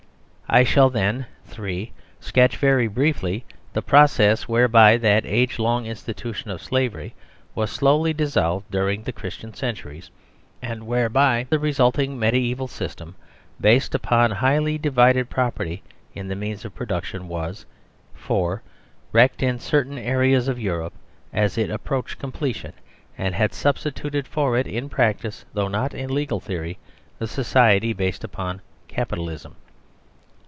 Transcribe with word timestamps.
I 0.53 0.65
shall 0.65 0.89
then: 0.89 1.27
(3) 1.45 1.93
Sketch 2.19 2.57
very 2.57 2.87
briefly 2.89 3.45
the 3.71 3.81
process 3.81 4.49
whereby 4.49 4.97
that 4.97 5.25
age 5.25 5.59
long 5.59 5.85
institution 5.85 6.51
of 6.51 6.61
slavery 6.61 7.15
was 7.55 7.71
slowly 7.71 8.11
dissolved 8.13 8.69
during 8.69 9.01
the 9.03 9.13
Christian 9.13 9.53
centuries, 9.53 10.11
and 10.61 10.85
whereby 10.85 11.45
the 11.49 11.57
re 11.57 11.71
sulting 11.71 12.19
mediaeval 12.19 12.67
system, 12.67 13.15
based 13.61 13.95
upon 13.95 14.29
highly 14.31 14.77
divided 14.77 15.29
property 15.29 15.83
in 16.13 16.27
the 16.27 16.35
means 16.35 16.65
of 16.65 16.75
production, 16.75 17.29
was 17.29 17.65
(4) 18.13 18.61
wrecked 19.13 19.41
in 19.41 19.57
certain 19.57 19.97
areas 19.97 20.49
of 20.49 20.59
Europe 20.59 20.91
as 21.31 21.57
it 21.57 21.69
ap 21.71 21.85
proached 21.85 22.17
completion, 22.17 22.73
and 23.17 23.33
had 23.35 23.53
substituted 23.53 24.27
for 24.27 24.57
it, 24.57 24.67
in 24.67 24.89
practice 24.89 25.45
though 25.53 25.69
not 25.69 25.93
in 25.93 26.13
legal 26.13 26.41
theory, 26.41 26.77
a 27.21 27.27
society 27.27 27.93
based 27.93 28.25
upon 28.25 28.59
CAPITALISM. 28.89 29.55